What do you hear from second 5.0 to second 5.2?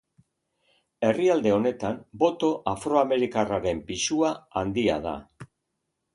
da.